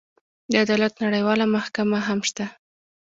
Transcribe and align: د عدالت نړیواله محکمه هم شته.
د 0.51 0.53
عدالت 0.63 0.93
نړیواله 1.05 1.45
محکمه 1.55 1.99
هم 2.07 2.19
شته. 2.29 2.45